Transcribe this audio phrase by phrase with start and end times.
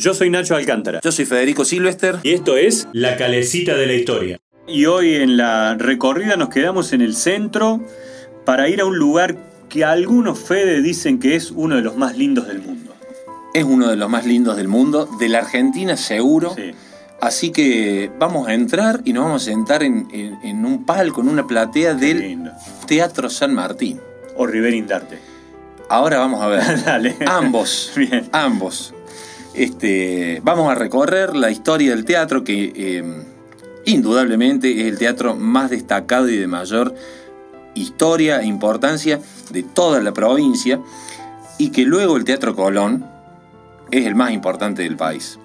[0.00, 1.00] Yo soy Nacho Alcántara.
[1.04, 2.16] Yo soy Federico Silvester.
[2.22, 4.40] Y esto es La Calecita de la Historia.
[4.66, 7.80] Y hoy en la recorrida nos quedamos en el centro
[8.46, 9.36] para ir a un lugar
[9.68, 12.94] que algunos Fede dicen que es uno de los más lindos del mundo.
[13.52, 16.54] Es uno de los más lindos del mundo, de la Argentina seguro.
[16.56, 16.70] Sí.
[17.20, 21.20] Así que vamos a entrar y nos vamos a sentar en, en- en un palco,
[21.20, 22.52] en una platea Qué del lindo.
[22.86, 24.00] Teatro San Martín.
[24.36, 25.18] O Rivera Indarte.
[25.90, 26.62] Ahora vamos a ver.
[26.86, 27.16] Dale.
[27.26, 27.92] Ambos.
[27.96, 28.28] Bien.
[28.32, 28.94] Ambos.
[29.54, 33.24] Este, vamos a recorrer la historia del teatro que eh,
[33.84, 36.94] indudablemente es el teatro más destacado y de mayor
[37.74, 39.20] historia e importancia
[39.50, 40.80] de toda la provincia
[41.58, 43.06] y que luego el Teatro Colón
[43.90, 45.38] es el más importante del país.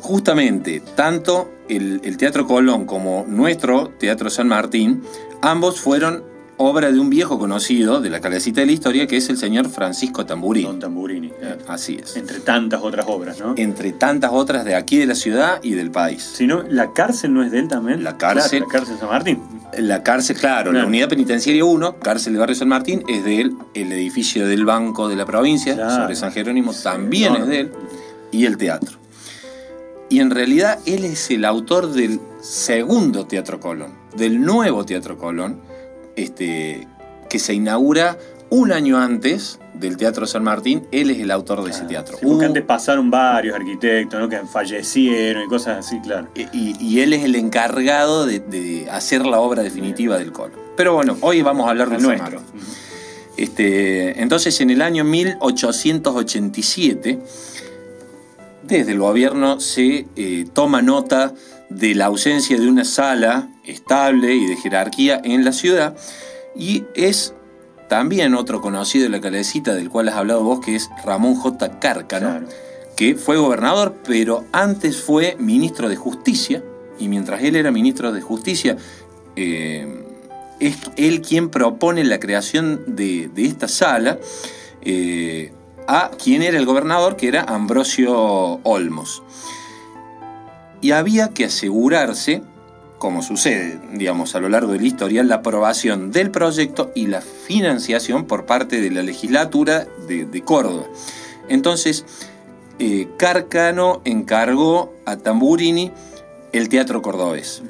[0.00, 5.02] Justamente, tanto el, el Teatro Colón como nuestro Teatro San Martín,
[5.40, 9.28] ambos fueron obra de un viejo conocido de la calecita de la historia, que es
[9.30, 10.64] el señor Francisco Tamburín.
[10.64, 11.28] Don Tamburini.
[11.40, 12.16] eh, Así es.
[12.16, 13.54] Entre tantas otras obras, ¿no?
[13.56, 16.22] Entre tantas otras de aquí de la ciudad y del país.
[16.34, 18.04] Si no, ¿la cárcel no es de él también?
[18.04, 18.60] La cárcel.
[18.64, 19.38] Claro, la cárcel San Martín.
[19.78, 23.56] La cárcel, claro, la unidad penitenciaria 1, cárcel de Barrio San Martín, es de él.
[23.74, 27.72] El edificio del Banco de la Provincia, sobre San Jerónimo, también es de él.
[28.30, 28.98] Y el teatro.
[30.10, 35.60] Y en realidad él es el autor del segundo Teatro Colón, del nuevo Teatro Colón,
[36.16, 36.86] este,
[37.28, 38.18] que se inaugura
[38.50, 40.86] un año antes del Teatro San Martín.
[40.92, 42.18] Él es el autor de ese teatro.
[42.18, 44.28] Sí, porque antes pasaron varios arquitectos, ¿no?
[44.28, 46.28] Que fallecieron y cosas así, claro.
[46.34, 50.60] Y, y él es el encargado de, de hacer la obra definitiva del Colón.
[50.76, 52.10] Pero bueno, hoy vamos a hablar nuestro.
[52.10, 52.40] nuestro.
[53.36, 57.18] Este, entonces, en el año 1887,
[58.62, 61.32] desde el gobierno se eh, toma nota
[61.76, 65.96] de la ausencia de una sala estable y de jerarquía en la ciudad
[66.54, 67.34] y es
[67.88, 71.78] también otro conocido de la calecita del cual has hablado vos, que es Ramón J.
[71.78, 72.46] Cárcano, Claro.
[72.96, 76.62] que fue gobernador, pero antes fue ministro de Justicia,
[76.98, 78.76] y mientras él era ministro de Justicia,
[79.36, 80.04] eh,
[80.58, 84.18] es él quien propone la creación de, de esta sala
[84.82, 85.52] eh,
[85.86, 89.22] a quien era el gobernador, que era Ambrosio Olmos.
[90.82, 92.42] Y había que asegurarse,
[92.98, 97.22] como sucede, digamos, a lo largo de la historia, la aprobación del proyecto y la
[97.22, 100.84] financiación por parte de la legislatura de, de Córdoba.
[101.48, 102.04] Entonces,
[102.78, 105.92] eh, Cárcano encargó a Tamburini
[106.52, 107.62] el teatro cordobés.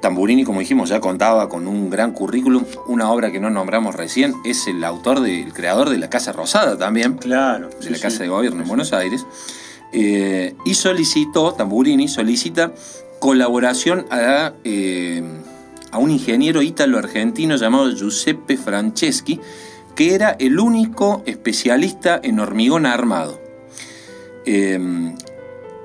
[0.00, 4.34] Tamburini, como dijimos, ya contaba con un gran currículum, una obra que no nombramos recién,
[4.46, 7.68] es el autor, del el creador de la Casa Rosada también, Claro.
[7.68, 8.02] de sí, la sí.
[8.02, 9.26] Casa de Gobierno en Buenos Aires,
[9.92, 12.72] eh, y solicitó, Tamburini solicita
[13.18, 15.22] colaboración a, eh,
[15.90, 19.40] a un ingeniero ítalo-argentino llamado Giuseppe Franceschi,
[19.94, 23.40] que era el único especialista en hormigón armado.
[24.46, 25.14] Eh,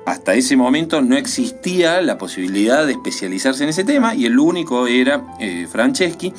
[0.06, 4.86] hasta ese momento no existía la posibilidad de especializarse en ese tema y el único
[4.86, 5.24] era
[5.68, 6.32] Franceschi,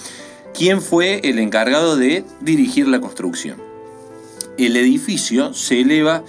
[0.53, 3.61] quien fue el encargado de dirigir la construcción.
[4.57, 6.23] El edificio se eleva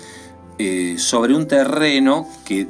[0.58, 2.66] eh, sobre un terreno que,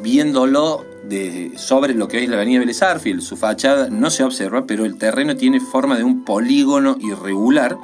[0.00, 4.66] viéndolo de- sobre lo que es la avenida Vélez Arfield, su fachada no se observa,
[4.66, 7.76] pero el terreno tiene forma de un polígono irregular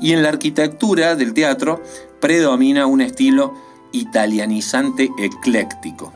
[0.00, 1.82] y en la arquitectura del teatro
[2.20, 3.54] predomina un estilo
[3.92, 6.12] italianizante ecléctico.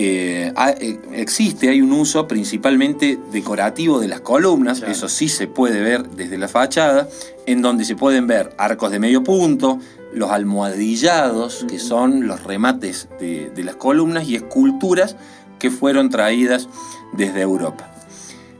[0.00, 4.92] Eh, eh, existe, hay un uso principalmente decorativo de las columnas, Claro.
[4.92, 7.08] eso sí se puede ver desde la fachada,
[7.46, 9.80] en donde se pueden ver arcos de medio punto,
[10.14, 15.16] los almohadillados, que son los remates de, de las columnas, y esculturas
[15.58, 16.68] que fueron traídas
[17.12, 17.90] desde Europa.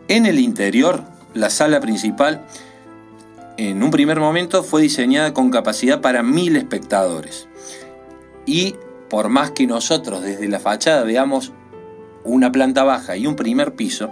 [0.08, 2.46] En el interior, la sala principal,
[3.58, 7.46] en un primer momento, fue diseñada con capacidad para mil espectadores.
[8.44, 8.74] Y
[9.08, 11.52] por más que nosotros desde la fachada veamos
[12.24, 14.10] una planta baja y un primer piso,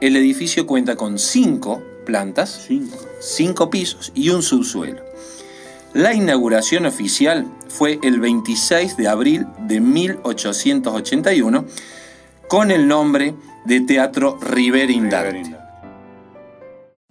[0.00, 2.96] el edificio cuenta con cinco plantas, Cinco.
[3.20, 5.02] cinco pisos y un subsuelo.
[5.92, 11.64] La inauguración oficial fue el 26 de abril de 1881
[12.48, 13.34] con el nombre
[13.64, 14.38] de Teatro
[14.88, 15.56] Indarte.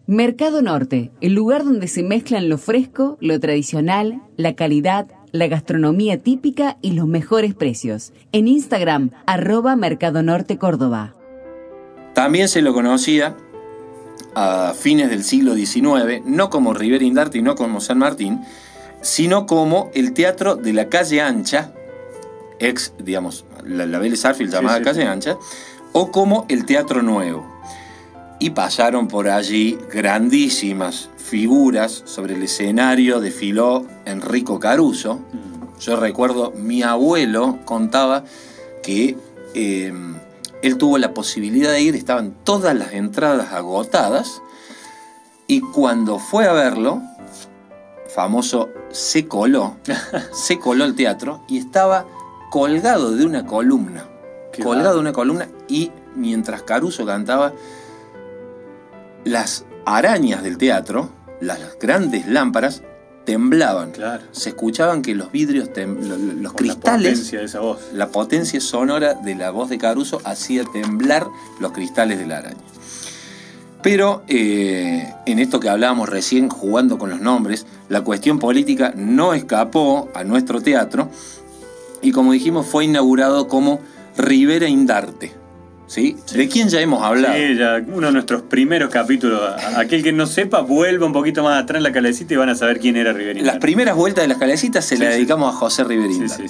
[0.07, 6.17] Mercado Norte, el lugar donde se mezclan lo fresco, lo tradicional, la calidad, la gastronomía
[6.17, 8.11] típica y los mejores precios.
[8.31, 11.13] En Instagram, arroba Mercado Norte Córdoba.
[12.13, 13.35] También se lo conocía
[14.35, 18.41] a fines del siglo XIX, no como Rivera Indarte y no como San Martín,
[19.01, 21.73] sino como el teatro de la calle ancha,
[22.59, 25.07] ex, digamos, la, la Vélez Arfield Sí, llamada sí, calle sí.
[25.07, 25.37] ancha,
[25.93, 27.45] o como el teatro nuevo.
[28.39, 32.03] Y pasaron por allí grandísimas figuras.
[32.05, 35.59] Sobre el escenario desfiló Enrico Caruso, Mm.
[35.79, 38.25] Yo recuerdo, mi abuelo contaba
[38.83, 39.17] que
[39.53, 39.93] eh,
[40.61, 44.41] él tuvo la posibilidad de ir, estaban todas las entradas agotadas,
[45.47, 47.01] y cuando fue a verlo,
[48.13, 49.77] famoso, se coló,
[50.33, 52.05] se coló el teatro y estaba
[52.51, 54.05] colgado de una columna.
[54.51, 57.53] Qué colgado de una columna y mientras Caruso cantaba,
[59.25, 61.09] las arañas del teatro,
[61.41, 62.83] las grandes lámparas,
[63.25, 63.91] temblaban.
[63.91, 64.23] Claro.
[64.31, 67.79] Se escuchaban que los vidrios, los Con la cristales, potencia de esa voz.
[67.93, 71.27] la potencia sonora de la voz de Caruso hacía temblar
[71.59, 72.57] los cristales de la araña.
[73.81, 79.33] Pero eh, en esto que hablábamos recién, jugando con los nombres, la cuestión política no
[79.33, 81.09] escapó a nuestro teatro
[82.01, 83.79] y como dijimos fue inaugurado como
[84.17, 85.38] Rivera Indarte.
[85.89, 86.15] ¿Sí?
[86.33, 87.35] ¿De quién ya hemos hablado?
[87.35, 89.41] Sí, ya uno de nuestros primeros capítulos.
[89.75, 92.55] Aquel que no sepa, vuelva un poquito más atrás en la calecita y van a
[92.55, 93.45] saber quién era Riverina.
[93.45, 96.45] Las primeras vueltas de las calecitas se Sí, las dedicamos a José sí.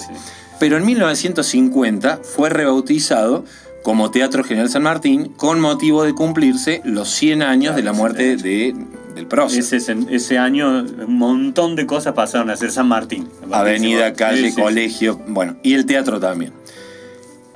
[0.60, 3.44] Pero en 1950 fue rebautizado
[3.82, 8.36] como Teatro General San Martín con motivo de cumplirse los 100 años de la muerte
[8.36, 8.74] de,
[9.14, 9.60] del prócer.
[9.60, 13.28] Ese, año un montón de cosas pasaron a ser San Martín.
[13.50, 16.52] Avenida, calle, colegio, bueno, y el teatro también.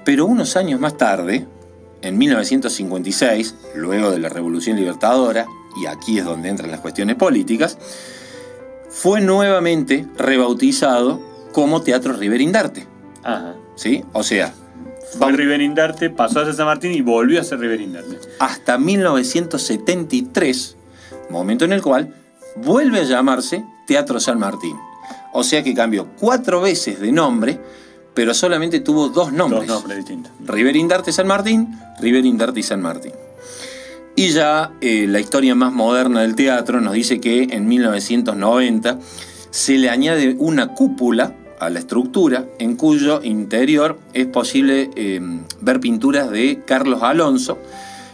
[0.05, 1.47] Pero unos años más tarde,
[2.05, 5.47] en 1956, luego de la Revolución Libertadora,
[5.81, 7.79] y aquí es donde entran las cuestiones políticas,
[8.89, 11.21] fue nuevamente rebautizado
[11.53, 12.87] como Teatro Riverindarte.
[13.23, 13.55] Ajá.
[13.75, 14.05] ¿Sí?
[14.13, 14.55] O sea,
[15.19, 18.19] Fue Riverindarte, pasó a ser San Martín y volvió a ser Riverindarte.
[18.39, 20.77] hasta 1973,
[21.31, 22.15] momento en el cual
[22.57, 24.77] vuelve a llamarse Teatro San Martín.
[25.33, 27.59] O sea que cambió cuatro veces de nombre,
[28.15, 29.67] pero solamente tuvo dos nombres.
[29.67, 30.33] Dos nombres distintos.
[30.45, 33.13] Riverindarte San Martín, Riverindarte y San Martín.
[34.17, 38.99] Y ya eh, la historia más moderna del teatro nos dice que en 1990
[39.51, 45.21] se le añade una cúpula a la estructura en cuyo interior es posible eh,
[45.61, 47.59] ver pinturas de Carlos Alonso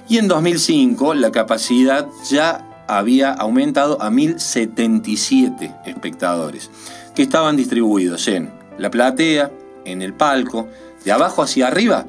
[0.08, 6.70] y en 2005 la capacidad ya había aumentado a 1077 espectadores
[7.14, 9.50] que estaban distribuidos en la platea,
[9.84, 10.68] en el palco,
[11.04, 12.06] de abajo hacia arriba,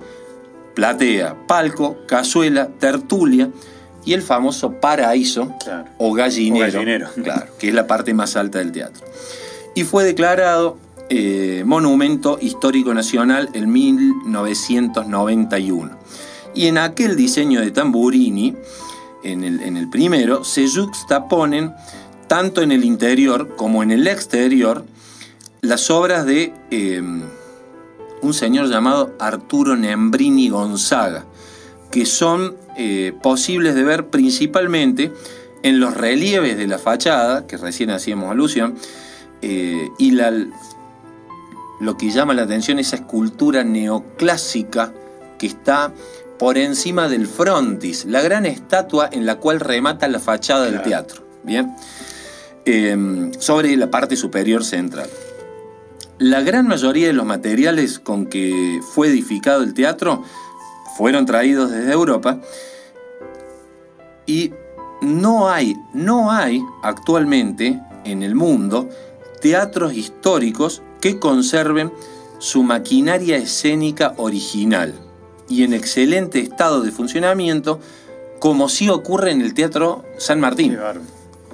[0.76, 3.50] platea, palco, cazuela, tertulia
[4.06, 5.86] y el famoso paraíso Claro.
[5.98, 7.10] o gallinero, O gallinero.
[7.24, 9.06] claro, que es la parte más alta del teatro.
[9.76, 10.78] Y fue declarado
[11.10, 15.92] eh, Monumento Histórico Nacional en 1991.
[16.54, 18.56] Y en aquel diseño de Tamburini,
[19.24, 21.74] en el, en el primero, se juxtaponen
[22.28, 24.84] tanto en el interior como en el exterior
[25.62, 27.02] las obras de eh,
[28.22, 31.26] un señor llamado Arturo Nembrini Gonzaga,
[31.90, 35.12] que son eh, posibles de ver principalmente
[35.64, 38.76] en los relieves de la fachada, que recién hacíamos alusión,
[39.42, 40.32] eh, y la,
[41.80, 44.94] lo que llama la atención esa escultura neoclásica
[45.38, 45.92] que está
[46.40, 51.24] por encima del frontis, la gran estatua en la cual remata la fachada del teatro,
[51.44, 51.76] ¿bien?
[52.66, 55.10] Eh, sobre la parte superior central.
[56.22, 60.24] La gran mayoría de los materiales con que fue edificado el teatro
[60.96, 62.40] fueron traídos desde Europa
[64.28, 64.54] y
[65.02, 68.88] no hay, no hay actualmente en el mundo
[69.42, 71.92] teatros históricos que conserven
[72.38, 74.94] su maquinaria escénica original
[75.50, 77.80] y en excelente estado de funcionamiento,
[78.38, 80.78] como sí ocurre en el Teatro San Martín.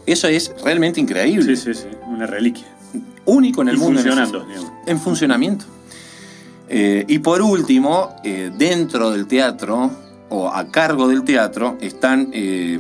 [0.06, 1.56] Eso es realmente increíble.
[1.56, 1.88] Sí, sí, sí.
[2.06, 2.66] Una reliquia.
[3.28, 4.00] Único en el Y mundo.
[4.02, 5.66] en ese funcionamiento.
[6.70, 9.92] Eh, y por último, eh, dentro del teatro,
[10.30, 12.80] o a cargo del teatro, están eh,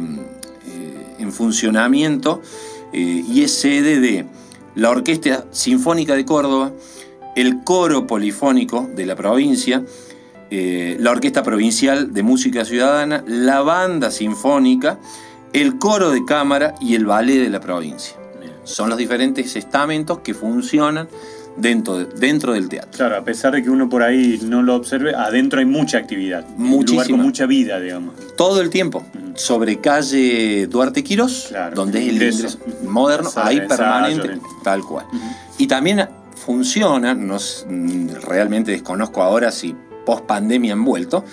[1.19, 2.41] en funcionamiento
[2.93, 4.25] y es sede de
[4.75, 6.71] la Orquesta Sinfónica de Córdoba,
[7.35, 9.83] el Coro Polifónico de la provincia,
[10.49, 14.99] la Orquesta Provincial de Música Ciudadana, la Banda Sinfónica,
[15.53, 18.16] el Coro de Cámara y el Ballet de la provincia.
[18.67, 21.07] Son los diferentes estamentos que funcionan
[21.55, 22.91] dentro, de- dentro del teatro.
[22.95, 26.45] Claro, a pesar de que uno por ahí no lo observe, adentro hay mucha actividad.
[26.45, 27.05] Un lugar Muchísima.
[27.17, 28.13] con mucha vida, digamos.
[28.35, 29.03] Todo el tiempo.
[29.35, 32.57] Sobre calle Duarte Quirós, Claro, donde es el ingreso.
[32.83, 35.05] moderno, ahí permanente, tal cual.
[35.57, 37.37] Y también funciona, no
[38.23, 41.23] realmente desconozco ahora si post pandemia han vuelto,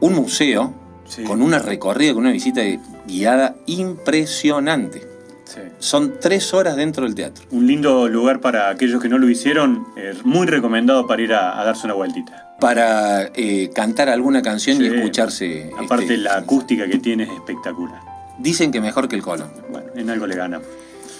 [0.00, 0.72] un museo
[1.06, 1.22] Sí.
[1.24, 2.60] con una recorrida, con una visita
[3.06, 5.07] guiada impresionante.
[5.48, 5.60] Sí.
[5.78, 7.46] Son tres horas dentro del teatro.
[7.50, 11.58] Un lindo lugar para aquellos que no lo hicieron, eh, muy recomendado para ir a,
[11.58, 12.54] a darse una vueltita.
[12.60, 15.70] Para eh, cantar alguna canción y escucharse.
[15.82, 17.98] Aparte este, la acústica que tiene es espectacular.
[18.38, 19.50] Dicen que mejor que el Colón.
[19.70, 20.66] Bueno, en algo le ganamos.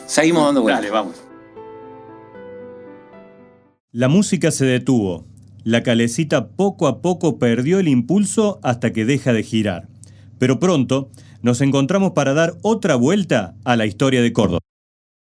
[0.05, 0.83] Seguimos dando vueltas.
[0.83, 1.17] Dale, vamos.
[3.93, 5.25] La música se detuvo.
[5.65, 9.89] La calecita poco a poco perdió el impulso hasta que deja de girar.
[10.39, 11.11] Pero pronto
[11.43, 14.61] nos encontramos para dar otra vuelta a la historia de Córdoba.